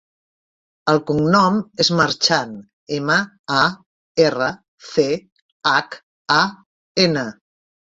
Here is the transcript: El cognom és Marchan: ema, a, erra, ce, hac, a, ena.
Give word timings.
El 0.93 1.01
cognom 1.09 1.59
és 1.85 1.91
Marchan: 1.99 2.57
ema, 2.99 3.19
a, 3.61 3.63
erra, 4.27 4.51
ce, 4.93 5.09
hac, 5.77 6.05
a, 6.43 6.45
ena. 7.11 7.33